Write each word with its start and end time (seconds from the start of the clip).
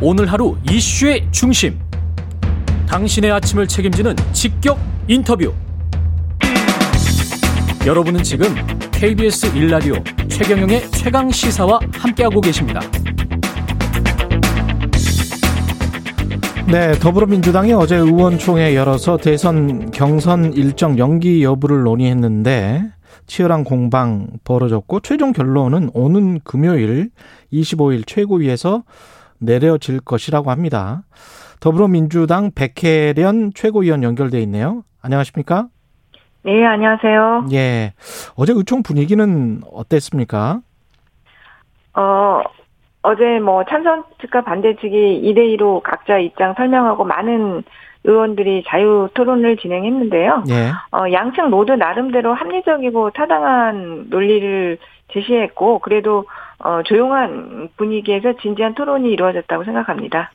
오늘 0.00 0.26
하루 0.30 0.56
이슈의 0.70 1.28
중심. 1.30 1.78
당신의 2.86 3.30
아침을 3.30 3.66
책임지는 3.68 4.16
직격 4.32 4.78
인터뷰. 5.08 5.52
여러분은 7.86 8.22
지금 8.22 8.48
KBS 8.90 9.56
일라디오 9.56 9.94
최경영의 10.28 10.90
최강 10.90 11.30
시사와 11.30 11.78
함께하고 11.92 12.40
계십니다. 12.40 12.80
네, 16.66 16.92
더불어민주당이 16.94 17.72
어제 17.72 17.96
의원총회 17.96 18.74
열어서 18.74 19.16
대선 19.16 19.90
경선 19.90 20.54
일정 20.54 20.98
연기 20.98 21.44
여부를 21.44 21.82
논의했는데 21.82 22.82
치열한 23.26 23.64
공방 23.64 24.26
벌어졌고 24.44 25.00
최종 25.00 25.32
결론은 25.32 25.90
오는 25.94 26.40
금요일 26.42 27.10
25일 27.52 28.06
최고위에서 28.06 28.82
내려질 29.44 30.00
것이라고 30.00 30.50
합니다. 30.50 31.02
더불어민주당 31.60 32.50
백혜련 32.54 33.52
최고위원 33.54 34.02
연결돼 34.02 34.40
있네요. 34.42 34.82
안녕하십니까? 35.02 35.68
네, 36.42 36.64
안녕하세요. 36.64 37.46
예. 37.52 37.94
어제 38.36 38.52
의총 38.54 38.82
분위기는 38.82 39.60
어땠습니까? 39.72 40.60
어, 41.94 42.42
어제 43.02 43.38
뭐 43.40 43.64
찬성 43.64 44.04
측과 44.20 44.42
반대 44.42 44.76
측이 44.76 45.22
2대 45.24 45.56
2로 45.56 45.82
각자 45.82 46.18
입장 46.18 46.54
설명하고 46.54 47.04
많은 47.04 47.62
의원들이 48.04 48.64
자유 48.66 49.08
토론을 49.14 49.56
진행했는데요. 49.56 50.44
예. 50.50 50.70
어, 50.92 51.10
양측 51.10 51.48
모두 51.48 51.74
나름대로 51.76 52.34
합리적이고 52.34 53.10
타당한 53.10 54.06
논리를 54.10 54.78
제시했고, 55.12 55.78
그래도 55.78 56.26
어, 56.64 56.82
조용한 56.82 57.68
분위기에서 57.76 58.32
진지한 58.40 58.74
토론이 58.74 59.10
이루어졌다고 59.12 59.64
생각합니다. 59.64 60.32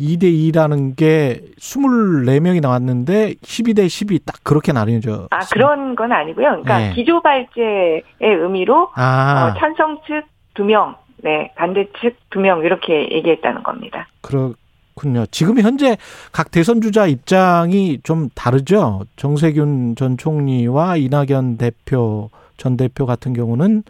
2대 0.00 0.24
2라는 0.52 0.96
게 0.96 1.40
24명이 1.58 2.60
나왔는데 2.60 3.34
12대 3.34 3.86
10이 3.86 4.20
딱 4.24 4.36
그렇게 4.42 4.72
나뉘어져. 4.72 5.28
아, 5.30 5.40
그런 5.52 5.94
건 5.94 6.12
아니고요. 6.12 6.62
그러니까 6.62 6.78
네. 6.78 6.92
기조 6.94 7.20
발제의 7.20 8.02
의미로 8.20 8.90
아, 8.94 9.52
어, 9.54 9.58
찬성 9.58 9.98
측 10.06 10.24
2명, 10.54 10.96
네, 11.18 11.52
반대 11.56 11.86
측 12.00 12.16
2명 12.30 12.64
이렇게 12.64 13.08
얘기했다는 13.10 13.64
겁니다. 13.64 14.06
그렇군요. 14.20 15.26
지금 15.30 15.60
현재 15.60 15.96
각 16.32 16.52
대선 16.52 16.80
주자 16.80 17.06
입장이 17.06 17.98
좀 18.02 18.28
다르죠. 18.34 19.02
정세균 19.16 19.96
전 19.96 20.16
총리와 20.16 20.96
이낙연 20.96 21.58
대표 21.58 22.30
전 22.56 22.76
대표 22.76 23.06
같은 23.06 23.32
경우는 23.32 23.82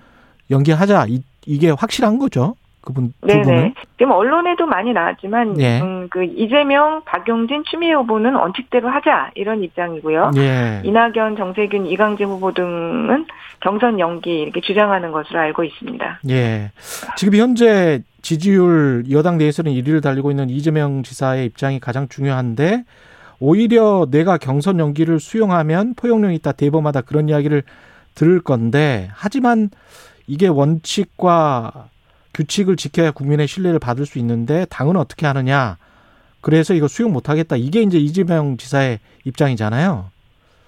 연기하자 0.50 1.06
이, 1.46 1.54
이게 1.54 1.70
확실한 1.70 2.18
거죠. 2.18 2.56
그분 2.80 3.14
두 3.22 3.28
분은. 3.28 3.42
네네. 3.42 3.74
지금 3.96 4.12
언론에도 4.12 4.66
많이 4.66 4.92
나왔지만, 4.92 5.58
예. 5.60 5.80
음, 5.80 6.08
그 6.10 6.22
이재명, 6.22 7.02
박용진, 7.04 7.64
추미애 7.64 7.92
후보는 7.92 8.34
원칙대로 8.34 8.88
하자 8.90 9.30
이런 9.34 9.62
입장이고요. 9.62 10.32
예. 10.36 10.82
이낙연, 10.84 11.36
정세균, 11.36 11.86
이강재 11.86 12.24
후보 12.24 12.52
등은 12.52 13.26
경선 13.60 13.98
연기 13.98 14.40
이렇게 14.40 14.60
주장하는 14.60 15.12
것으로 15.12 15.38
알고 15.38 15.64
있습니다. 15.64 16.20
예. 16.28 16.70
지금 17.16 17.38
현재 17.38 18.02
지지율 18.20 19.04
여당 19.10 19.38
내에서는 19.38 19.72
1위를 19.72 20.02
달리고 20.02 20.30
있는 20.30 20.50
이재명 20.50 21.02
지사의 21.02 21.46
입장이 21.46 21.80
가장 21.80 22.08
중요한데 22.08 22.84
오히려 23.40 24.06
내가 24.10 24.38
경선 24.38 24.78
연기를 24.78 25.20
수용하면 25.20 25.94
포용력이 25.94 26.34
있다 26.36 26.52
대범하다 26.52 27.02
그런 27.02 27.28
이야기를 27.28 27.62
들을 28.14 28.40
건데 28.40 29.08
하지만 29.12 29.70
이게 30.26 30.48
원칙과 30.48 31.88
규칙을 32.34 32.76
지켜야 32.76 33.10
국민의 33.10 33.46
신뢰를 33.46 33.78
받을 33.78 34.06
수 34.06 34.18
있는데 34.18 34.66
당은 34.70 34.96
어떻게 34.96 35.26
하느냐 35.26 35.76
그래서 36.40 36.74
이거 36.74 36.88
수용 36.88 37.12
못하겠다 37.12 37.56
이게 37.56 37.82
이제 37.82 37.98
이재명 37.98 38.56
지사의 38.56 38.98
입장이잖아요 39.24 40.06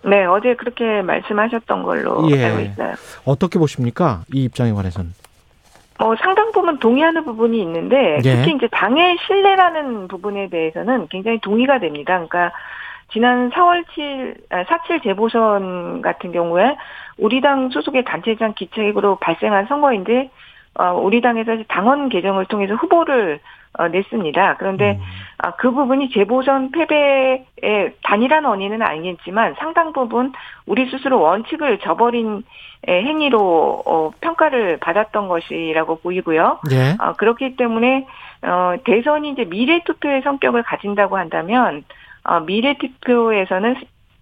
네, 0.06 0.24
어제 0.24 0.54
그렇게 0.54 1.02
말씀하셨던 1.02 1.82
걸로 1.82 2.30
예. 2.30 2.44
알고 2.44 2.60
있어요. 2.60 2.94
어떻게 3.24 3.58
보십니까 3.58 4.22
이 4.32 4.44
입장에 4.44 4.72
관해서는 4.72 5.12
뭐 5.98 6.14
상당 6.16 6.52
부분 6.52 6.78
동의하는 6.78 7.24
부분이 7.24 7.60
있는데 7.62 8.20
예. 8.24 8.36
특히 8.36 8.54
이제 8.54 8.68
당의 8.70 9.16
신뢰라는 9.26 10.06
부분에 10.06 10.48
대해서는 10.48 11.08
굉장히 11.08 11.40
동의가 11.40 11.80
됩니다. 11.80 12.12
그러니까 12.14 12.52
지난 13.12 13.50
4월 13.50 13.84
7, 13.94 14.34
아, 14.50 14.64
4.7 14.64 15.02
재보선 15.02 16.02
같은 16.02 16.32
경우에 16.32 16.76
우리 17.18 17.40
당 17.40 17.70
소속의 17.70 18.04
단체장 18.04 18.54
기책으로 18.54 19.16
발생한 19.16 19.66
선거인데 19.66 20.30
어, 20.78 20.92
우리 20.92 21.20
당에서 21.20 21.56
당원 21.68 22.08
개정을 22.08 22.46
통해서 22.46 22.74
후보를 22.74 23.40
어, 23.78 23.88
냈습니다. 23.88 24.56
그런데 24.58 24.92
음. 24.92 25.02
아, 25.38 25.52
그 25.52 25.70
부분이 25.70 26.10
재보선 26.10 26.70
패배의 26.70 27.94
단일한 28.02 28.44
원인은 28.44 28.82
아니겠지만 28.82 29.54
상당 29.58 29.92
부분 29.92 30.32
우리 30.66 30.88
스스로 30.90 31.20
원칙을 31.20 31.78
저버린 31.80 32.42
에, 32.88 33.02
행위로 33.02 33.82
어, 33.86 34.10
평가를 34.20 34.78
받았던 34.78 35.28
것이라고 35.28 36.00
보이고요. 36.00 36.60
예. 36.70 36.96
어, 37.00 37.12
그렇기 37.14 37.56
때문에 37.56 38.06
어, 38.42 38.76
대선이 38.84 39.30
이제 39.30 39.44
미래 39.44 39.82
투표의 39.84 40.22
성격을 40.22 40.62
가진다고 40.62 41.16
한다면 41.18 41.78
어, 41.78 41.84
미래 42.46 42.76
투표에서는 42.78 43.76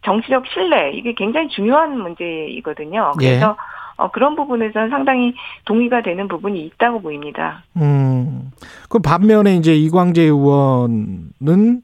정치적 0.05 0.45
신뢰 0.53 0.93
이게 0.93 1.15
굉장히 1.15 1.49
중요한 1.49 1.99
문제이거든요. 1.99 3.13
그래서 3.19 3.57
어, 3.97 4.11
그런 4.11 4.35
부분에서는 4.37 4.91
상당히 4.91 5.35
동의가 5.65 6.03
되는 6.03 6.27
부분이 6.29 6.61
있다고 6.67 7.01
보입니다. 7.01 7.63
음. 7.77 8.51
그 8.89 8.99
반면에 8.99 9.55
이제 9.57 9.75
이광재 9.75 10.23
의원은 10.23 11.83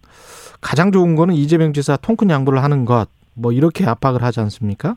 가장 0.61 0.93
좋은 0.93 1.15
거는 1.17 1.35
이재명 1.35 1.73
지사 1.73 1.97
통큰 1.97 2.29
양보를 2.31 2.63
하는 2.63 2.85
것, 2.85 3.09
뭐 3.35 3.53
이렇게 3.53 3.87
압박을 3.87 4.23
하지 4.23 4.41
않습니까? 4.41 4.97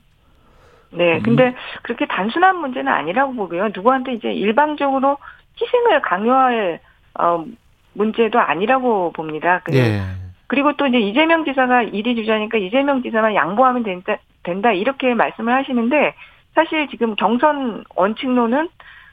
네, 0.92 1.18
음. 1.18 1.24
근데 1.24 1.56
그렇게 1.84 2.06
단순한 2.08 2.58
문제는 2.60 2.92
아니라고 2.92 3.34
보고요. 3.36 3.70
누구한테 3.74 4.14
이제 4.14 4.32
일방적으로 4.32 5.18
희생을 5.62 6.02
강요할 6.02 6.80
어, 7.20 7.46
문제도 7.94 8.40
아니라고 8.40 9.12
봅니다. 9.14 9.62
그- 9.64 9.74
예. 9.76 10.02
그리고 10.48 10.74
또 10.74 10.86
이제 10.88 11.00
이재명 11.00 11.46
지사가 11.46 11.84
1위 11.86 12.16
주자니까 12.16 12.58
이재명 12.58 13.02
지사만 13.02 13.34
양보하면 13.36 13.84
된다, 13.84 14.18
된다 14.44 14.72
이렇게 14.72 15.14
말씀을 15.14 15.54
하시는데 15.54 16.14
사실 16.54 16.88
지금 16.90 17.16
경선 17.16 17.84
원칙론은 17.96 18.70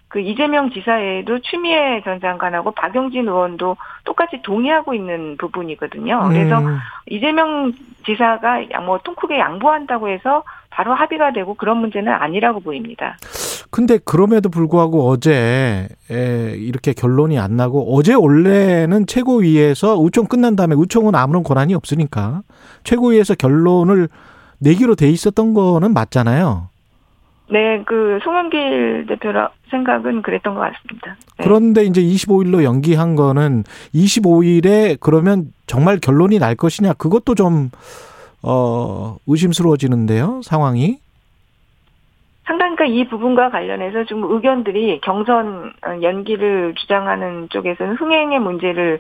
그 0.09 0.19
이재명 0.21 0.71
지사에도 0.71 1.39
추미애 1.39 2.03
전 2.03 2.21
장관하고 2.21 2.73
박용진 2.73 3.29
의원도 3.29 3.77
똑같이 4.05 4.43
동의하고 4.43 4.93
있는 4.93 5.37
부분이거든요. 5.39 6.29
그래서 6.31 6.59
음, 6.59 6.79
이재명 7.07 7.73
지사가 8.05 8.71
양- 8.73 8.87
뭐 8.87 8.99
통크게 8.99 9.39
양보한다고 9.39 10.09
해서 10.09 10.43
바로 10.69 10.95
합의가 10.95 11.31
되고 11.33 11.55
그런 11.55 11.77
문제는 11.79 12.13
아니라고 12.13 12.59
보입니다. 12.61 13.17
근데 13.71 13.99
그럼에도 14.05 14.49
불구하고 14.49 15.09
어제 15.09 15.89
에, 16.11 16.55
이렇게 16.57 16.93
결론이 16.93 17.39
안 17.39 17.57
나고 17.57 17.95
어제 17.95 18.15
원래는 18.15 19.07
최고위에서 19.07 19.97
의총 20.03 20.27
끝난 20.27 20.57
다음에 20.57 20.75
의총은 20.77 21.15
아무런 21.15 21.45
권한이 21.45 21.75
없으니까 21.75 22.43
최고위에서 22.83 23.37
결론을 23.37 24.09
내기로 24.59 24.97
돼 24.97 25.09
있었던 25.09 25.55
거는 25.55 25.95
맞잖아요. 25.95 26.69
네, 27.53 27.83
그 27.85 28.19
송영길 28.23 29.07
대표라 29.09 29.51
생각은 29.71 30.23
그랬던 30.23 30.55
것 30.55 30.61
같습니다. 30.61 31.17
네. 31.39 31.45
그런데 31.45 31.85
이제 31.85 32.01
25일로 32.01 32.63
연기한 32.63 33.17
거는 33.17 33.65
25일에 33.95 34.99
그러면 35.01 35.53
정말 35.67 35.99
결론이 35.99 36.39
날 36.39 36.55
것이냐 36.55 36.93
그것도 36.95 37.35
좀 37.35 37.71
어, 38.43 39.17
의심스러워지는데요, 39.27 40.41
상황이. 40.43 40.99
상당히 42.51 42.99
이 42.99 43.07
부분과 43.07 43.51
관련해서 43.51 44.05
좀 44.05 44.25
의견들이 44.25 45.01
경선 45.03 45.73
어, 45.87 46.03
연기를 46.03 46.75
주장하는 46.75 47.49
쪽에서는 47.51 47.95
흥행의 47.95 48.41
문제를 48.41 48.99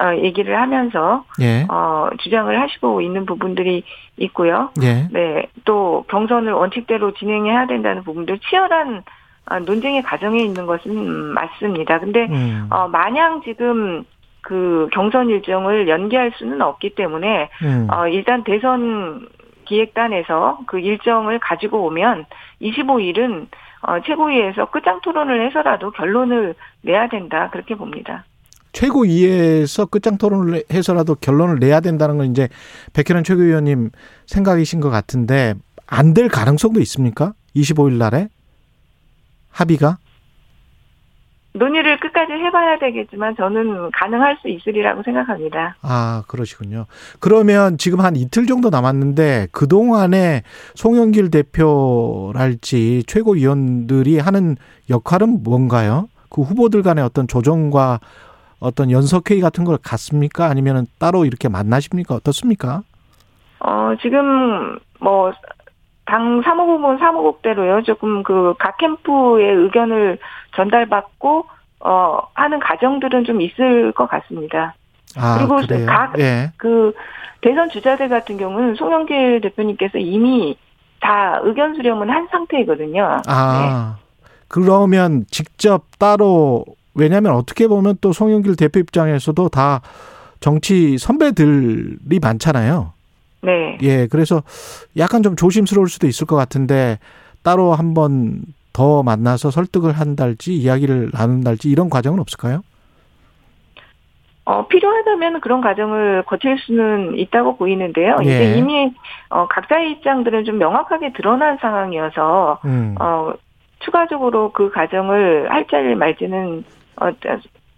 어, 0.00 0.14
얘기를 0.16 0.60
하면서 0.60 1.24
예. 1.40 1.66
어, 1.70 2.10
주장을 2.18 2.60
하시고 2.60 3.00
있는 3.00 3.24
부분들이 3.24 3.84
있고요. 4.18 4.70
예. 4.82 5.08
네, 5.10 5.46
또 5.64 6.04
경선을 6.08 6.52
원칙대로 6.52 7.12
진행해야 7.14 7.66
된다는 7.66 8.02
부분들 8.02 8.38
치열한 8.38 9.02
아, 9.46 9.58
논쟁의 9.58 10.02
과정에 10.02 10.42
있는 10.42 10.66
것은 10.66 10.90
음, 10.90 11.34
맞습니다. 11.34 12.00
근데 12.00 12.26
음. 12.26 12.68
어, 12.70 12.86
마냥 12.88 13.40
지금 13.42 14.04
그 14.42 14.88
경선 14.92 15.30
일정을 15.30 15.88
연기할 15.88 16.32
수는 16.36 16.60
없기 16.60 16.94
때문에 16.94 17.48
음. 17.62 17.88
어, 17.90 18.06
일단 18.08 18.44
대선 18.44 19.26
기획단에서 19.70 20.58
그 20.66 20.80
일정을 20.80 21.38
가지고 21.38 21.86
오면 21.86 22.26
25일은 22.60 23.46
어, 23.82 24.00
최고위에서 24.04 24.66
끝장 24.70 25.00
토론을 25.00 25.46
해서라도 25.46 25.90
결론을 25.92 26.54
내야 26.82 27.08
된다 27.08 27.48
그렇게 27.50 27.74
봅니다. 27.76 28.24
최고위에서 28.72 29.86
끝장 29.86 30.18
토론을 30.18 30.64
해서라도 30.72 31.14
결론을 31.14 31.58
내야 31.60 31.80
된다는 31.80 32.18
건 32.18 32.30
이제 32.30 32.48
백혜련 32.92 33.24
최고위원님 33.24 33.90
생각이신 34.26 34.80
것 34.80 34.90
같은데 34.90 35.54
안 35.86 36.14
될 36.14 36.28
가능성도 36.28 36.80
있습니까? 36.80 37.32
25일 37.56 37.94
날에 37.96 38.28
합의가 39.50 39.96
논의를 41.52 41.98
끝까지 41.98 42.32
해봐야 42.32 42.78
되겠지만 42.78 43.34
저는 43.36 43.90
가능할 43.92 44.38
수 44.40 44.48
있으리라고 44.48 45.02
생각합니다. 45.02 45.76
아, 45.82 46.22
그러시군요. 46.28 46.86
그러면 47.18 47.76
지금 47.76 48.00
한 48.00 48.14
이틀 48.14 48.46
정도 48.46 48.70
남았는데 48.70 49.48
그 49.50 49.66
동안에 49.66 50.42
송영길 50.74 51.30
대표랄지 51.30 53.04
최고위원들이 53.06 54.18
하는 54.18 54.56
역할은 54.88 55.42
뭔가요? 55.42 56.08
그 56.30 56.42
후보들 56.42 56.82
간의 56.82 57.04
어떤 57.04 57.26
조정과 57.26 57.98
어떤 58.60 58.90
연석회의 58.90 59.40
같은 59.40 59.64
걸 59.64 59.78
갖습니까? 59.82 60.46
아니면 60.46 60.86
따로 60.98 61.24
이렇게 61.24 61.48
만나십니까? 61.48 62.14
어떻습니까? 62.14 62.82
어, 63.58 63.94
지금 64.00 64.78
뭐, 65.00 65.32
당 66.10 66.42
사무국은 66.42 66.98
사무국대로요. 66.98 67.82
조금 67.84 68.22
그 68.24 68.54
각 68.58 68.78
캠프의 68.78 69.54
의견을 69.54 70.18
전달받고, 70.56 71.46
어, 71.80 72.18
하는 72.34 72.58
과정들은 72.58 73.24
좀 73.24 73.40
있을 73.40 73.92
것 73.92 74.08
같습니다. 74.08 74.74
아, 75.16 75.36
그리고 75.38 75.56
그래요? 75.56 75.86
각- 75.86 76.18
예. 76.18 76.50
그 76.56 76.92
대선 77.40 77.70
주자들 77.70 78.08
같은 78.08 78.36
경우는 78.36 78.74
송영길 78.74 79.40
대표님께서 79.40 79.98
이미 79.98 80.56
다 81.00 81.38
의견 81.42 81.74
수렴은 81.74 82.10
한 82.10 82.28
상태이거든요. 82.30 83.22
아, 83.26 83.96
그러면 84.48 85.24
직접 85.30 85.84
따로 85.98 86.64
왜냐하면 86.94 87.32
어떻게 87.32 87.66
보면 87.68 87.96
또 88.00 88.12
송영길 88.12 88.56
대표 88.56 88.80
입장에서도 88.80 89.48
다 89.48 89.80
정치 90.40 90.98
선배들이 90.98 92.18
많잖아요. 92.20 92.92
네. 93.42 93.78
예, 93.82 94.06
그래서 94.06 94.42
약간 94.96 95.22
좀 95.22 95.36
조심스러울 95.36 95.88
수도 95.88 96.06
있을 96.06 96.26
것 96.26 96.36
같은데 96.36 96.98
따로 97.42 97.72
한번 97.72 98.42
더 98.72 99.02
만나서 99.02 99.50
설득을 99.50 99.92
한달지 99.92 100.54
이야기를 100.54 101.10
나눈달지 101.12 101.68
이런 101.68 101.90
과정은 101.90 102.20
없을까요? 102.20 102.62
어, 104.44 104.66
필요하다면 104.66 105.40
그런 105.40 105.60
과정을 105.60 106.24
거칠 106.26 106.58
수는 106.58 107.16
있다고 107.18 107.56
보이는데요. 107.56 108.16
예. 108.24 108.24
이제 108.24 108.54
이미 108.56 108.92
어, 109.28 109.46
각자의 109.46 109.92
입장들은 109.92 110.44
좀 110.44 110.58
명확하게 110.58 111.12
드러난 111.12 111.56
상황이어서 111.58 112.58
음. 112.64 112.96
어, 112.98 113.32
추가적으로 113.80 114.52
그 114.52 114.70
과정을 114.70 115.50
할지를 115.52 115.94
말지는 115.96 116.64
어, 116.96 117.10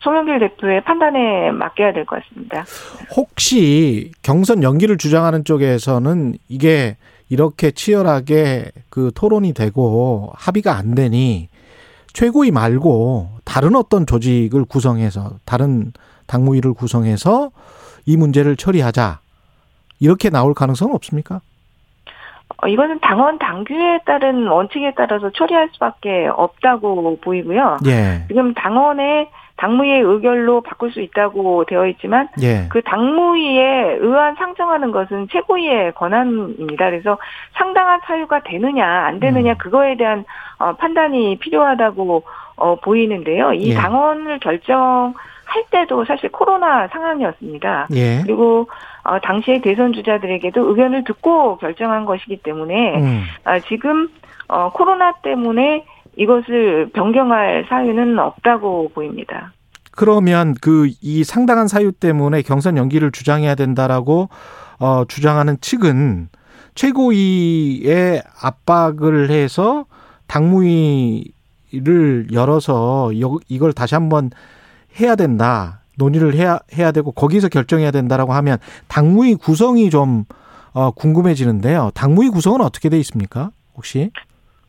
송영길 0.02 0.38
대표의 0.40 0.82
판단에 0.84 1.50
맡겨야 1.52 1.92
될 1.92 2.04
것 2.04 2.22
같습니다. 2.22 2.64
혹시 3.16 4.10
경선 4.22 4.62
연기를 4.62 4.98
주장하는 4.98 5.44
쪽에서는 5.44 6.34
이게 6.48 6.96
이렇게 7.28 7.70
치열하게 7.70 8.72
그 8.90 9.10
토론이 9.14 9.54
되고 9.54 10.32
합의가 10.34 10.76
안 10.76 10.94
되니 10.94 11.48
최고위 12.12 12.50
말고 12.50 13.28
다른 13.44 13.74
어떤 13.74 14.04
조직을 14.06 14.64
구성해서 14.66 15.36
다른 15.46 15.92
당무위를 16.26 16.74
구성해서 16.74 17.50
이 18.04 18.16
문제를 18.16 18.56
처리하자 18.56 19.20
이렇게 20.00 20.28
나올 20.30 20.52
가능성은 20.52 20.94
없습니까? 20.94 21.40
어, 22.62 22.68
이거는 22.68 23.00
당원 23.00 23.38
당규에 23.38 24.00
따른 24.04 24.46
원칙에 24.46 24.92
따라서 24.96 25.30
처리할 25.30 25.70
수밖에 25.72 26.26
없다고 26.26 27.18
보이고요. 27.22 27.78
예, 27.86 28.24
지금 28.28 28.52
당원의 28.54 29.28
당무위의 29.56 30.00
의결로 30.00 30.60
바꿀 30.62 30.92
수 30.92 31.00
있다고 31.00 31.64
되어 31.66 31.86
있지만 31.86 32.28
예, 32.42 32.66
그 32.68 32.82
당무위에 32.82 33.98
의안 34.00 34.34
상정하는 34.34 34.90
것은 34.90 35.28
최고위의 35.30 35.92
권한입니다. 35.92 36.90
그래서 36.90 37.18
상당한 37.52 38.00
사유가 38.04 38.40
되느냐 38.42 38.86
안 38.86 39.20
되느냐 39.20 39.52
음. 39.52 39.58
그거에 39.58 39.96
대한 39.96 40.24
어, 40.58 40.74
판단이 40.74 41.38
필요하다고 41.38 42.22
어, 42.56 42.76
보이는데요. 42.76 43.52
이 43.52 43.70
예. 43.70 43.74
당원을 43.74 44.40
결정 44.40 45.14
할 45.44 45.64
때도 45.70 46.04
사실 46.06 46.30
코로나 46.30 46.88
상황이었습니다. 46.88 47.88
예, 47.94 48.22
그리고 48.22 48.68
어, 49.04 49.18
당시의 49.20 49.60
대선 49.60 49.92
주자들에게도 49.92 50.68
의견을 50.68 51.04
듣고 51.04 51.58
결정한 51.58 52.04
것이기 52.04 52.38
때문에 52.38 52.96
음, 53.00 53.24
아, 53.44 53.58
지금 53.58 54.08
어, 54.48 54.70
코로나 54.70 55.12
때문에 55.22 55.84
이것을 56.16 56.90
변경할 56.92 57.66
사유는 57.68 58.18
없다고 58.18 58.90
보입니다. 58.94 59.52
그러면 59.92 60.54
그 60.54 60.88
이 61.02 61.22
상당한 61.24 61.68
사유 61.68 61.92
때문에 61.92 62.42
경선 62.42 62.76
연기를 62.76 63.10
주장해야 63.12 63.54
된다라고 63.54 64.28
어 64.78 65.04
주장하는 65.06 65.58
측은 65.60 66.28
최고위에 66.74 68.22
압박을 68.42 69.30
해서 69.30 69.84
당무위를 71.72 72.28
열어서 72.32 73.10
여- 73.20 73.38
이걸 73.48 73.72
다시 73.72 73.94
한번 73.94 74.30
해야 75.00 75.14
된다. 75.16 75.80
논의를 75.98 76.34
해야 76.34 76.58
해야 76.74 76.90
되고 76.90 77.12
거기서 77.12 77.48
결정해야 77.48 77.90
된다라고 77.90 78.32
하면 78.32 78.58
당무위 78.88 79.34
구성이 79.34 79.90
좀 79.90 80.24
어, 80.72 80.90
궁금해지는데요. 80.90 81.90
당무위 81.94 82.30
구성은 82.30 82.62
어떻게 82.62 82.88
돼 82.88 82.98
있습니까? 83.00 83.50
혹시? 83.74 84.10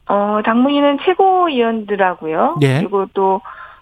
어, 0.07 0.41
당무위는 0.44 1.00
최고위원들하고요. 1.05 2.57
예. 2.61 2.79
그리고 2.79 3.05
또, 3.13 3.41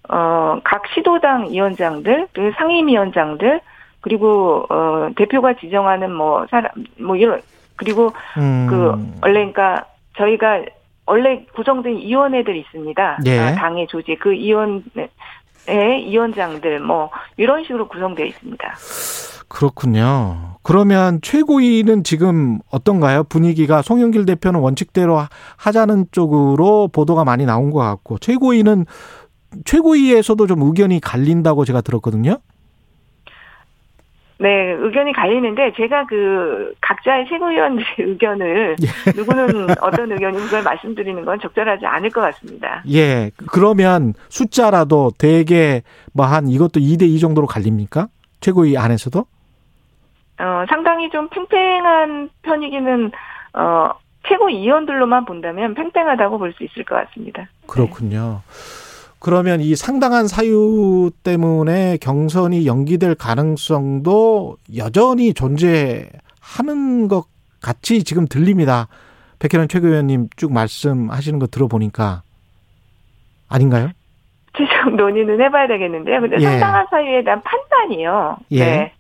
어, 0.10 0.60
각 0.64 0.84
시도당 0.94 1.50
위원장들, 1.50 2.28
그 2.34 2.52
상임위원장들, 2.58 3.62
그리고, 4.02 4.66
어, 4.70 5.10
대표가 5.16 5.54
지정하는 5.56 6.12
뭐, 6.14 6.46
사람, 6.50 6.72
뭐, 7.00 7.16
이런, 7.16 7.42
그리고 7.76 8.12
음, 8.38 8.68
그, 8.70 8.92
원래, 9.22 9.52
그러니까 9.52 9.86
저희가 10.18 10.62
원래 11.08 11.46
구성된 11.56 11.98
위원회들 11.98 12.56
있습니다. 12.56 13.20
예. 13.26 13.40
아, 13.40 13.56
당의 13.56 13.88
조직, 13.88 14.20
그 14.20 14.32
위원회, 14.32 15.10
위원장들, 15.68 16.80
뭐, 16.80 17.10
이런 17.38 17.64
식으로 17.64 17.88
구성되어 17.88 18.26
있습니다. 18.26 18.74
그렇군요. 19.52 20.56
그러면 20.64 21.20
최고위는 21.22 22.04
지금 22.04 22.60
어떤가요? 22.72 23.24
분위기가 23.26 23.82
송영길 23.82 24.26
대표는 24.26 24.60
원칙대로 24.62 25.18
하- 25.18 25.28
하자는 25.58 26.06
쪽으로 26.12 26.88
보도가 26.88 27.24
많이 27.26 27.46
나온 27.46 27.70
것 27.72 27.80
같고 27.80 28.18
최고위는 28.20 28.86
최고위에서도 29.66 30.48
좀 30.48 30.62
의견이 30.62 31.02
갈린다고 31.02 31.66
제가 31.66 31.82
들었거든요. 31.82 32.38
네, 34.40 34.72
의견이 34.80 35.14
갈리는데 35.14 35.74
제가 35.78 36.06
그 36.08 36.74
각자의 36.82 37.26
최고위원들의 37.30 37.86
의견을 38.00 38.76
예. 38.82 39.12
누구는 39.16 39.70
어떤 39.82 40.12
의견인지 40.12 40.46
그걸 40.46 40.64
말씀드리는 40.64 41.26
건 41.26 41.40
적절하지 41.40 41.86
않을 41.86 42.10
것 42.10 42.22
같습니다. 42.22 42.84
예. 42.92 43.30
그러면 43.52 44.14
숫자라도 44.30 45.12
대개 45.20 45.84
뭐 46.14 46.26
한 46.26 46.48
이것도 46.48 46.80
2대 46.80 47.04
2 47.04 47.20
정도로 47.20 47.46
갈립니까? 47.46 48.08
최고위 48.40 48.78
안에서도? 48.78 49.26
어, 50.42 50.66
상당히 50.70 51.10
좀 51.12 51.30
팽팽한 51.30 52.30
편이기는 52.42 53.12
어, 53.54 53.92
최고위원들로만 54.28 55.26
본다면 55.26 55.74
팽팽하다고 55.76 56.38
볼 56.40 56.54
수 56.54 56.64
있을 56.64 56.84
것 56.84 56.96
같습니다. 56.96 57.48
그렇군요. 57.68 58.42
그러면 59.20 59.62
이 59.62 59.76
상당한 59.76 60.28
사유 60.28 61.12
때문에 61.24 61.98
경선이 62.02 62.66
연기될 62.66 63.14
가능성도 63.16 64.58
여전히 64.76 65.34
존재하는 65.36 67.08
것 67.08 67.26
같이 67.62 68.04
지금 68.04 68.26
들립니다. 68.28 68.88
백혜련 69.40 69.68
최고위원님 69.68 70.30
쭉 70.38 70.52
말씀하시는 70.54 71.38
거 71.40 71.46
들어보니까 71.48 72.24
아닌가요? 73.50 73.90
최종 74.58 74.96
논의는 74.98 75.40
해봐야 75.42 75.68
되겠는데요. 75.68 76.20
근데 76.22 76.38
예. 76.40 76.44
상당한 76.44 76.88
사유에 76.90 77.24
대한 77.24 77.42
판단이요. 77.44 78.38
예. 78.52 78.60
네. 78.60 78.94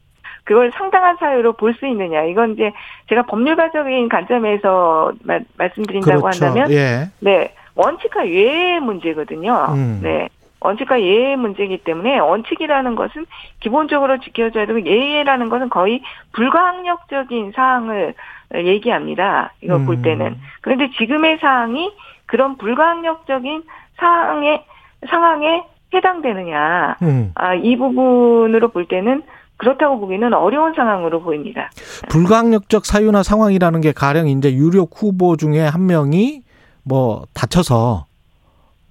그걸 0.43 0.71
상당한 0.71 1.17
사유로 1.17 1.53
볼 1.53 1.73
수 1.73 1.87
있느냐. 1.87 2.23
이건 2.23 2.53
이제 2.53 2.71
제가 3.09 3.23
법률가적인 3.23 4.09
관점에서 4.09 5.13
말, 5.23 5.45
말씀드린다고 5.57 6.21
그렇죠. 6.21 6.45
한다면 6.45 6.71
예. 6.71 7.09
네, 7.19 7.53
원칙과 7.75 8.27
예의 8.27 8.79
문제거든요. 8.79 9.67
음. 9.69 9.99
네. 10.03 10.27
원칙과 10.63 11.01
예의 11.01 11.37
문제이기 11.37 11.79
때문에 11.79 12.19
원칙이라는 12.19 12.95
것은 12.95 13.25
기본적으로 13.61 14.19
지켜져야 14.19 14.67
되고 14.67 14.85
예의라는 14.85 15.49
것은 15.49 15.69
거의 15.69 16.03
불가항력적인 16.33 17.53
사항을 17.55 18.13
얘기합니다. 18.53 19.53
이걸 19.61 19.77
음. 19.77 19.85
볼 19.87 20.01
때는. 20.03 20.37
그런데 20.61 20.91
지금의 20.97 21.39
사항이 21.39 21.91
그런 22.27 22.57
불가항력적인 22.57 23.63
사항에 23.97 24.63
상황에 25.09 25.63
해당되느냐. 25.93 26.97
음. 27.01 27.31
아, 27.33 27.55
이 27.55 27.75
부분으로 27.75 28.69
볼 28.69 28.85
때는 28.85 29.23
그렇다고 29.61 29.99
보기는 29.99 30.33
어려운 30.33 30.73
상황으로 30.73 31.21
보입니다. 31.21 31.69
불가항력적 32.09 32.83
사유나 32.83 33.21
상황이라는 33.21 33.79
게 33.81 33.91
가령 33.91 34.27
이제 34.27 34.51
유력 34.55 34.89
후보 34.95 35.37
중에 35.37 35.59
한 35.59 35.85
명이 35.85 36.41
뭐 36.83 37.25
다쳐서 37.35 38.05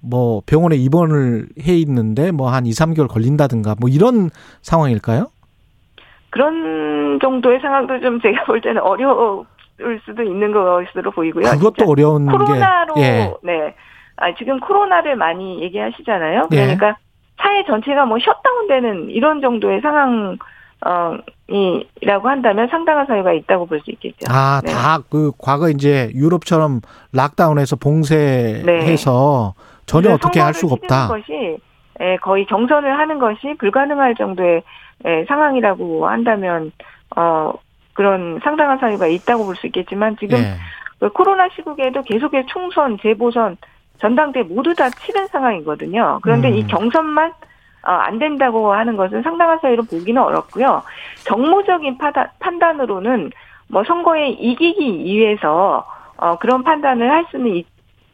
뭐 0.01 0.41
병원에 0.45 0.77
입원을 0.77 1.47
해 1.67 1.73
있는데 1.73 2.31
뭐 2.31 2.49
한 2.49 2.65
2, 2.65 2.69
3개월 2.69 3.09
걸린다든가 3.09 3.75
뭐 3.81 3.89
이런 3.89 4.29
상황일까요? 4.61 5.27
그런 6.29 7.19
정도의 7.21 7.59
상황도 7.59 7.99
좀 7.99 8.21
제가 8.21 8.45
볼 8.45 8.61
때는 8.61 8.81
어려울 8.81 9.45
수도 10.05 10.23
있는 10.23 10.53
것으로 10.53 11.11
보이고요. 11.11 11.51
그것도 11.51 11.85
어려운 11.85 12.27
코로나로 12.27 12.93
게 12.93 13.01
예. 13.01 13.33
네. 13.43 13.75
아, 14.15 14.33
지금 14.35 14.59
코로나를 14.61 15.17
많이 15.17 15.61
얘기하시잖아요. 15.63 16.47
예. 16.53 16.55
그러니까 16.55 16.95
사회 17.41 17.65
전체가 17.65 18.05
뭐 18.05 18.17
셧다운되는 18.19 19.09
이런 19.09 19.41
정도의 19.41 19.81
상황 19.81 20.37
어, 20.85 21.17
이라고 22.01 22.27
한다면 22.29 22.67
상당한 22.69 23.05
사유가 23.05 23.33
있다고 23.33 23.65
볼 23.67 23.79
수 23.81 23.91
있겠죠. 23.91 24.25
아, 24.29 24.61
네. 24.65 24.71
다그 24.71 25.33
과거 25.37 25.69
이제 25.69 26.09
유럽처럼 26.15 26.81
락다운해서 27.13 27.75
봉쇄해서 27.75 29.53
전혀 29.85 30.11
어떻게 30.13 30.39
할 30.39 30.53
수가 30.53 30.73
없다. 30.73 31.07
것이 31.07 31.57
예, 31.99 32.17
거의 32.17 32.45
경선을 32.45 32.97
하는 32.97 33.19
것이 33.19 33.55
불가능할 33.59 34.15
정도의 34.15 34.63
예, 35.05 35.25
상황이라고 35.27 36.07
한다면 36.07 36.71
어 37.15 37.53
그런 37.93 38.39
상당한 38.43 38.79
사유가 38.79 39.07
있다고 39.07 39.45
볼 39.45 39.55
수 39.55 39.67
있겠지만 39.67 40.15
지금 40.17 40.37
예. 40.39 40.55
그 40.99 41.09
코로나 41.09 41.47
시국에도 41.55 42.01
계속해서 42.03 42.47
총선, 42.47 42.97
재보선, 43.01 43.57
전당대 43.99 44.43
모두 44.43 44.73
다 44.73 44.89
치른 44.89 45.27
상황이거든요. 45.27 46.19
그런데 46.21 46.49
음. 46.49 46.55
이 46.55 46.65
경선만 46.67 47.33
어, 47.83 47.91
안 47.91 48.19
된다고 48.19 48.73
하는 48.73 48.95
것은 48.95 49.23
상당한 49.23 49.59
사유로 49.61 49.83
보기는 49.83 50.21
어렵고요. 50.21 50.83
정무적인 51.23 51.97
파단, 51.97 52.27
판단으로는 52.39 53.31
뭐 53.69 53.83
선거에 53.83 54.29
이기기 54.29 55.03
위해서 55.03 55.85
어, 56.17 56.37
그런 56.37 56.63
판단을 56.63 57.09
할 57.09 57.25
수는 57.31 57.55
있, 57.55 57.65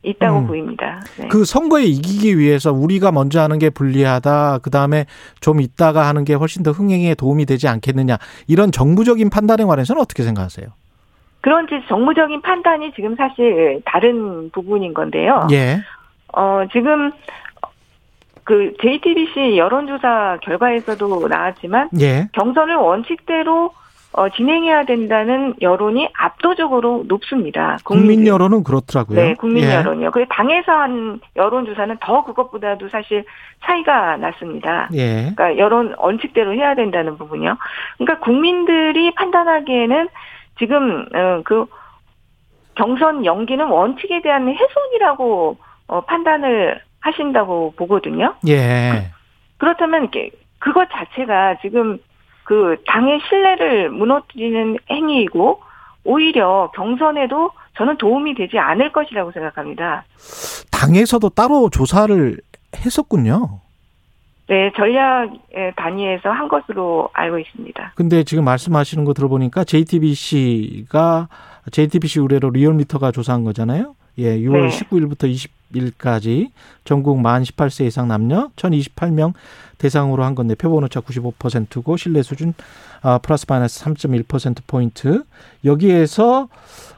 있다고 0.03 0.39
음. 0.39 0.47
보입니다. 0.47 1.01
네. 1.19 1.27
그 1.27 1.43
선거에 1.43 1.83
이기기 1.83 2.37
위해서 2.37 2.71
우리가 2.71 3.11
먼저 3.11 3.41
하는 3.41 3.59
게 3.59 3.69
불리하다. 3.69 4.59
그 4.59 4.69
다음에 4.69 5.05
좀 5.41 5.59
있다가 5.59 6.07
하는 6.07 6.23
게 6.23 6.33
훨씬 6.33 6.63
더 6.63 6.71
흥행에 6.71 7.15
도움이 7.15 7.45
되지 7.45 7.67
않겠느냐. 7.67 8.17
이런 8.47 8.71
정부적인 8.71 9.29
판단에 9.29 9.65
관해서는 9.65 10.01
어떻게 10.01 10.23
생각하세요? 10.23 10.67
그런 11.41 11.67
정무적인 11.87 12.41
판단이 12.41 12.93
지금 12.93 13.15
사실 13.15 13.81
다른 13.85 14.49
부분인 14.51 14.93
건데요. 14.93 15.47
예. 15.51 15.81
어, 16.33 16.61
지금 16.71 17.11
그 18.47 18.71
JTBC 18.81 19.57
여론조사 19.57 20.37
결과에서도 20.41 21.27
나왔지만 21.27 21.89
예. 21.99 22.29
경선을 22.31 22.77
원칙대로 22.77 23.71
어, 24.13 24.29
진행해야 24.29 24.85
된다는 24.85 25.53
여론이 25.61 26.07
압도적으로 26.13 27.03
높습니다. 27.09 27.77
국민 27.83 28.05
국민들. 28.05 28.27
여론은 28.27 28.63
그렇더라고요. 28.63 29.21
네, 29.21 29.33
국민 29.33 29.65
예. 29.65 29.75
여론이요. 29.75 30.11
그 30.11 30.25
당에서 30.29 30.71
한 30.71 31.19
여론조사는 31.35 31.97
더 31.99 32.23
그것보다도 32.23 32.87
사실 32.87 33.25
차이가 33.65 34.15
났습니다. 34.15 34.87
예. 34.93 35.33
그러니까 35.35 35.57
여론 35.57 35.93
원칙대로 35.97 36.53
해야 36.53 36.73
된다는 36.73 37.17
부분이요. 37.17 37.57
그러니까 37.97 38.23
국민들이 38.23 39.13
판단하기에는 39.13 40.07
지금 40.57 41.05
어, 41.13 41.41
그 41.43 41.65
경선 42.75 43.25
연기는 43.25 43.67
원칙에 43.67 44.21
대한 44.21 44.47
훼손이라고 44.47 45.57
어, 45.89 46.01
판단을 46.01 46.86
하신다고 47.07 47.73
보거든요. 47.77 48.35
예. 48.47 49.11
그 49.57 49.65
렇다면 49.65 50.05
이게 50.05 50.29
그것 50.59 50.87
자체가 50.91 51.57
지금 51.61 51.97
그 52.43 52.77
당의 52.85 53.19
신뢰를 53.27 53.89
무너뜨리는 53.89 54.77
행위이고 54.89 55.61
오히려 56.03 56.71
경선에도 56.75 57.51
저는 57.77 57.97
도움이 57.97 58.35
되지 58.35 58.57
않을 58.57 58.91
것이라고 58.91 59.31
생각합니다. 59.31 60.05
당에서도 60.71 61.29
따로 61.29 61.69
조사를 61.69 62.37
했었군요. 62.75 63.59
네, 64.47 64.71
전략 64.75 65.31
단위에서 65.75 66.29
한 66.29 66.47
것으로 66.47 67.09
알고 67.13 67.39
있습니다. 67.39 67.93
근데 67.95 68.23
지금 68.23 68.45
말씀하시는 68.45 69.03
거 69.03 69.13
들어보니까 69.13 69.63
JTBC가 69.65 71.27
JTBC 71.71 72.21
의뢰로 72.21 72.51
리얼미터가 72.51 73.11
조사한 73.11 73.43
거잖아요. 73.43 73.95
예, 74.19 74.39
6월 74.39 74.69
네. 74.69 74.69
19일부터 74.69 75.27
20 75.27 75.51
일까지 75.73 76.51
전국 76.85 77.19
만 77.19 77.43
18세 77.43 77.85
이상 77.87 78.07
남녀 78.07 78.49
1028명 78.55 79.33
대상으로 79.77 80.23
한 80.23 80.33
건데 80.35 80.55
표본 80.55 80.83
오차 80.85 81.01
95%고 81.01 81.97
신뢰 81.97 82.23
수준 82.23 82.53
아, 83.01 83.19
플러스 83.19 83.45
마이너스 83.47 83.83
3.1% 83.83 84.57
포인트. 84.65 85.23
여기에서 85.65 86.47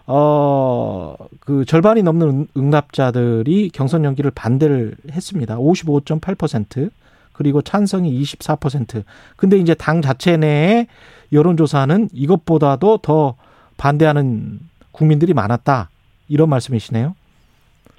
어그 0.06 1.66
절반이 1.66 2.04
넘는 2.04 2.28
응- 2.30 2.48
응답자들이 2.58 3.70
경선 3.70 4.06
연기를 4.06 4.32
반대를 4.32 4.96
했습니다. 5.12 5.58
55.8%. 5.58 6.90
그리고 7.34 7.62
찬성이 7.62 8.22
24%. 8.22 9.04
근데 9.38 9.58
이제 9.58 9.74
당 9.74 10.02
자체 10.02 10.36
내에 10.36 10.88
여론조사는 11.32 12.10
이것보다도 12.12 12.98
더 12.98 13.36
반대하는 13.78 14.60
국민들이 14.92 15.34
많았다. 15.34 15.90
이런 16.28 16.50
말씀이시네요. 16.50 17.16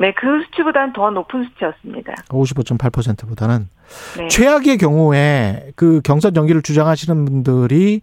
네, 0.00 0.14
그 0.14 0.42
수치보다는 0.44 0.94
더 0.94 1.10
높은 1.10 1.44
수치였습니다. 1.44 2.14
55.8%보다는. 2.30 3.68
네. 4.16 4.28
최악의 4.28 4.78
경우에 4.78 5.72
그 5.76 6.00
경선 6.02 6.36
연기를 6.36 6.62
주장하시는 6.62 7.26
분들이 7.26 8.00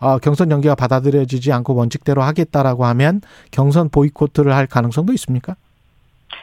어, 0.00 0.18
경선 0.18 0.50
연기가 0.50 0.74
받아들여지지 0.74 1.52
않고 1.52 1.76
원칙대로 1.76 2.22
하겠다라고 2.22 2.84
하면 2.86 3.20
경선 3.52 3.90
보이콧을 3.90 4.52
할 4.52 4.66
가능성도 4.66 5.12
있습니까? 5.12 5.54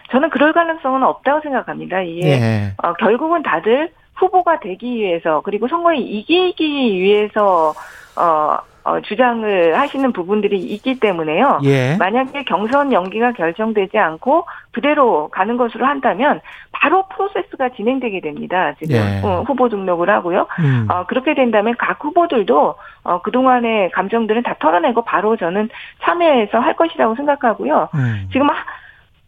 저는 0.09 0.29
그럴 0.29 0.53
가능성은 0.53 1.03
없다고 1.03 1.41
생각합니다. 1.41 2.01
이게 2.01 2.29
예. 2.29 2.73
어, 2.77 2.93
결국은 2.93 3.43
다들 3.43 3.91
후보가 4.15 4.61
되기 4.61 4.95
위해서 4.95 5.41
그리고 5.43 5.67
선거에 5.67 5.97
이기기 5.97 6.93
위해서 6.93 7.73
어, 8.15 8.57
어, 8.85 8.99
주장을 9.01 9.79
하시는 9.79 10.11
부분들이 10.11 10.57
있기 10.59 10.99
때문에요. 10.99 11.59
예. 11.63 11.95
만약에 11.97 12.43
경선 12.43 12.91
연기가 12.91 13.31
결정되지 13.31 13.97
않고 13.97 14.45
그대로 14.71 15.29
가는 15.29 15.55
것으로 15.55 15.85
한다면 15.85 16.41
바로 16.73 17.05
프로세스가 17.07 17.69
진행되게 17.69 18.19
됩니다. 18.19 18.73
지금 18.79 18.95
예. 18.95 19.21
어, 19.23 19.43
후보 19.47 19.69
등록을 19.69 20.09
하고요. 20.09 20.47
음. 20.59 20.87
어, 20.91 21.05
그렇게 21.05 21.33
된다면 21.33 21.75
각 21.79 22.03
후보들도 22.03 22.75
어, 23.03 23.21
그동안의 23.21 23.91
감정들은 23.91 24.43
다 24.43 24.55
털어내고 24.59 25.03
바로 25.05 25.37
저는 25.37 25.69
참여해서 26.01 26.59
할 26.59 26.75
것이라고 26.75 27.15
생각하고요. 27.15 27.89
음. 27.95 28.29
지금 28.33 28.49
하- 28.49 28.65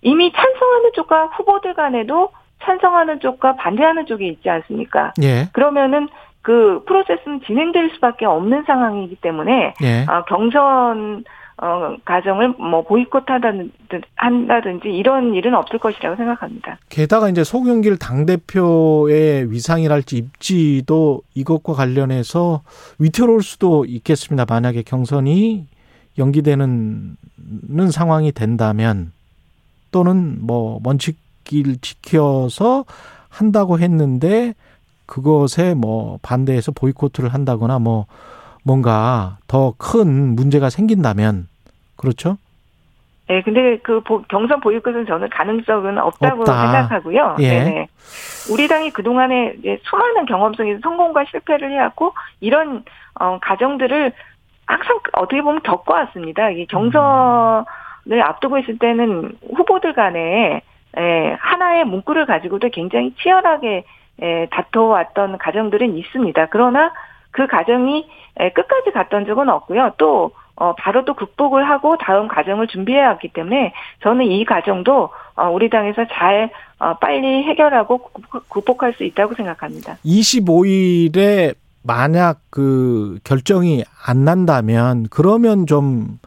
이미 0.02 0.32
찬성하는 0.34 0.92
쪽과 0.96 1.28
후보들 1.38 1.74
간에도 1.76 2.30
찬성하는 2.64 3.20
쪽과 3.22 3.56
반대하는 3.56 4.06
쪽이 4.06 4.28
있지 4.28 4.50
않습니까? 4.50 5.14
예. 5.22 5.48
그러면은 5.54 6.08
그 6.46 6.84
프로세스는 6.86 7.42
진행될 7.42 7.90
수밖에 7.96 8.28
없는 8.28 8.66
상황이기 8.68 9.16
때문에 9.16 9.74
예. 9.82 10.06
어, 10.08 10.24
경선 10.26 11.24
어, 11.58 11.96
과정을 12.06 12.50
뭐 12.50 12.84
보이콧하다든지 12.84 14.02
한다든지 14.16 14.90
이런 14.90 15.34
일은 15.34 15.56
없을 15.56 15.80
것이라고 15.80 16.16
생각합니다. 16.18 16.78
게다가 16.90 17.30
이제 17.30 17.44
송영길 17.44 17.98
당 17.98 18.28
대표의 18.28 19.52
위상이랄지 19.52 20.18
입지도 20.18 21.22
이것과 21.34 21.74
관련해서 21.74 22.62
위태로울 23.00 23.42
수도 23.42 23.84
있겠습니다. 23.86 24.46
만약에 24.48 24.84
경선이 24.84 25.66
연기되는 26.20 27.18
는 27.70 27.92
상황이 27.92 28.32
된다면 28.32 29.14
또는 29.92 30.38
뭐 30.42 30.80
원칙을 30.84 31.78
지켜서 31.82 32.86
한다고 33.30 33.80
했는데 33.80 34.54
그것에 35.06 35.74
뭐 35.76 36.20
반대해서 36.22 36.72
보이콧을 36.72 37.34
한다거나 37.34 37.80
뭐 37.80 38.06
뭔가 38.64 39.38
더 39.48 39.74
큰 39.78 40.36
문제가 40.36 40.70
생긴다면 40.70 41.48
그렇죠? 41.96 42.38
네, 43.28 43.42
근데 43.42 43.78
그 43.80 44.02
보- 44.02 44.22
경선 44.24 44.60
보이콧은 44.60 45.08
저는 45.08 45.30
가능성은 45.30 45.98
없다고 45.98 46.42
없다. 46.42 46.62
생각하고요. 46.62 47.38
예. 47.40 47.48
네네. 47.64 47.88
우리 48.52 48.68
당이 48.68 48.92
그동안에 48.92 49.56
수많은 49.84 50.26
경험 50.28 50.54
속에서 50.54 50.80
성공과 50.84 51.26
실패를 51.32 51.72
해왔고 51.72 52.14
이런 52.40 52.84
어, 53.20 53.40
가정들을 53.42 54.14
항상 54.68 55.00
어떻게 55.14 55.42
보면 55.42 55.64
겪어왔습니다. 55.64 56.52
이 56.52 56.68
경선을 56.68 58.22
앞두고 58.24 58.60
있을 58.60 58.78
때는 58.78 59.38
후보들 59.56 59.94
간에 59.94 60.62
에, 60.98 61.32
하나의 61.40 61.86
문구를 61.86 62.26
가지고도 62.28 62.70
굉장히 62.70 63.14
치열하게 63.22 63.86
에, 64.22 64.48
다퉈왔던 64.50 65.38
가정들은 65.38 65.98
있습니다. 65.98 66.48
그러나 66.52 66.92
그 67.32 67.48
가정이 67.48 68.08
에, 68.40 68.52
끝까지 68.52 68.92
갔던 68.92 69.26
적은 69.26 69.50
없고요. 69.50 69.94
또 69.98 70.32
어, 70.58 70.74
바로 70.76 71.04
또 71.04 71.16
극복을 71.16 71.70
하고 71.70 71.98
다음 71.98 72.30
과정을 72.30 72.68
준비해 72.68 73.02
왔기 73.02 73.34
때문에 73.34 73.74
저는 74.04 74.26
이 74.26 74.46
과정도 74.46 75.10
어, 75.36 75.50
우리 75.50 75.70
당에서 75.70 76.06
잘 76.14 76.50
어, 76.80 76.94
빨리 76.98 77.44
해결하고 77.44 77.98
극복- 77.98 78.50
극복할 78.50 78.94
수 78.94 79.04
있다고 79.04 79.34
생각합니다. 79.36 79.98
25일에 80.06 81.56
만약 81.84 82.40
그 82.50 83.20
결정이 83.26 83.84
안 84.08 84.24
난다면 84.24 85.08
그러면 85.12 85.68
좀 85.68 86.20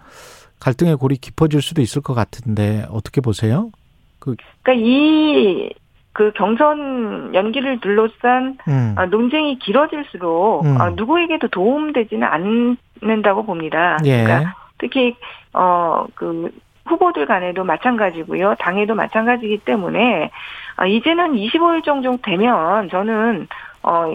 갈등의 0.60 0.96
골이 0.96 1.16
깊어질 1.16 1.62
수도 1.62 1.80
있을 1.80 2.02
것 2.02 2.12
같은데 2.14 2.84
어떻게 2.90 3.20
보세요? 3.20 3.70
그러니까 4.18 4.74
이 4.74 5.70
그 6.18 6.32
경선 6.34 7.32
연기를 7.32 7.78
둘러싼 7.78 8.58
음. 8.66 8.96
어, 8.98 9.06
논쟁이 9.06 9.56
길어질수록 9.60 10.64
음. 10.64 10.80
어, 10.80 10.90
누구에게도 10.90 11.46
도움되지는 11.46 12.26
않는다고 12.26 13.44
봅니다. 13.44 13.98
예. 14.04 14.24
그러니까 14.24 14.56
특히 14.78 15.14
어그 15.52 16.50
후보들 16.86 17.26
간에도 17.26 17.62
마찬가지고요. 17.62 18.56
당에도 18.58 18.96
마찬가지이기 18.96 19.58
때문에 19.58 20.32
아, 20.74 20.86
이제는 20.86 21.34
25일 21.34 21.84
정도 21.84 22.16
되면 22.20 22.88
저는 22.90 23.46
어 23.84 24.12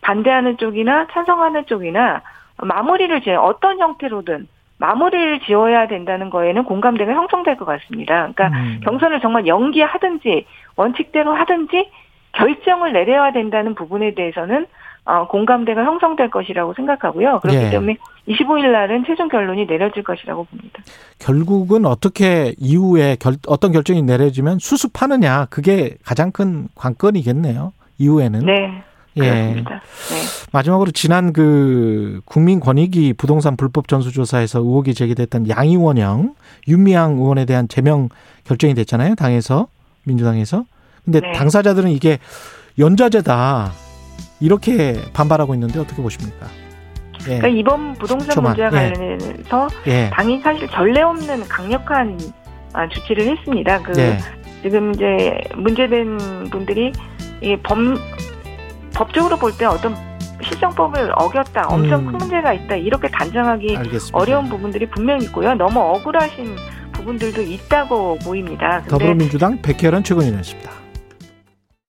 반대하는 0.00 0.56
쪽이나 0.56 1.08
찬성하는 1.12 1.66
쪽이나 1.66 2.22
마무리를 2.56 3.20
지 3.20 3.32
어떤 3.32 3.78
형태로든 3.80 4.48
마무리를 4.78 5.40
지어야 5.40 5.88
된다는 5.88 6.30
거에는 6.30 6.64
공감대가 6.64 7.12
형성될 7.12 7.56
것 7.56 7.64
같습니다. 7.64 8.28
그러니까 8.32 8.48
음. 8.48 8.80
경선을 8.84 9.20
정말 9.20 9.46
연기하든지 9.46 10.46
원칙대로 10.76 11.34
하든지 11.34 11.90
결정을 12.32 12.92
내려야 12.92 13.32
된다는 13.32 13.74
부분에 13.74 14.14
대해서는 14.14 14.66
어, 15.04 15.26
공감대가 15.26 15.84
형성될 15.84 16.30
것이라고 16.30 16.74
생각하고요. 16.74 17.40
그렇기 17.40 17.58
예. 17.58 17.70
때문에 17.70 17.96
25일 18.28 18.70
날은 18.70 19.04
최종 19.06 19.28
결론이 19.28 19.64
내려질 19.64 20.02
것이라고 20.02 20.44
봅니다. 20.44 20.82
결국은 21.18 21.86
어떻게 21.86 22.54
이후에 22.58 23.16
결, 23.18 23.36
어떤 23.46 23.72
결정이 23.72 24.02
내려지면 24.02 24.58
수습하느냐 24.58 25.46
그게 25.46 25.96
가장 26.04 26.30
큰 26.30 26.68
관건이겠네요. 26.74 27.72
이후에는. 27.98 28.40
네. 28.40 28.82
예. 29.18 29.30
그렇습니다. 29.30 29.70
네. 30.10 30.16
마지막으로 30.52 30.90
지난 30.92 31.32
그 31.32 32.20
국민권익위 32.24 33.14
부동산 33.14 33.56
불법 33.56 33.88
전수조사에서 33.88 34.60
의혹이 34.60 34.94
제기됐던 34.94 35.48
양이원형 35.48 36.34
윤미향 36.66 37.18
의원에 37.18 37.44
대한 37.44 37.68
제명 37.68 38.08
결정이 38.44 38.74
됐잖아요. 38.74 39.14
당에서 39.14 39.68
민주당에서. 40.04 40.64
근데 41.04 41.20
네. 41.20 41.32
당사자들은 41.32 41.90
이게 41.90 42.18
연좌제다 42.78 43.72
이렇게 44.40 44.96
반발하고 45.12 45.54
있는데 45.54 45.78
어떻게 45.80 46.02
보십니까? 46.02 46.46
예. 47.22 47.38
그러니까 47.38 47.48
이번 47.48 47.94
부동산 47.94 48.30
초만. 48.30 48.52
문제와 48.52 48.68
예. 48.72 48.92
관련해서 48.92 49.68
예. 49.86 50.10
당이 50.12 50.40
사실 50.40 50.68
전례 50.68 51.02
없는 51.02 51.48
강력한 51.48 52.18
아, 52.72 52.88
조치를 52.88 53.36
했습니다. 53.36 53.82
그 53.82 53.98
예. 53.98 54.18
지금 54.62 54.94
이제 54.94 55.40
문제된 55.56 56.48
분들이 56.50 56.92
이 57.42 57.56
법, 57.62 57.78
법적으로 58.94 59.36
볼 59.36 59.52
때 59.56 59.64
어떤 59.66 59.94
실정법을 60.42 61.12
어겼다, 61.16 61.66
엄청 61.68 62.00
음. 62.00 62.06
큰 62.06 62.18
문제가 62.18 62.52
있다, 62.52 62.76
이렇게 62.76 63.08
단정하기 63.08 63.76
알겠습니다. 63.76 64.16
어려운 64.18 64.48
부분들이 64.48 64.88
분명히 64.88 65.24
있고요. 65.26 65.54
너무 65.54 65.80
억울하신 65.80 66.56
부분들도 66.92 67.42
있다고 67.42 68.18
보입니다. 68.24 68.82
더불어민주당 68.88 69.60
백혜련 69.62 70.04
최고위원이었습니다. 70.04 70.70